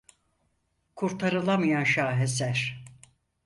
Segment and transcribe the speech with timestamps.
[0.95, 2.83] Kurtarılamayan şaheser.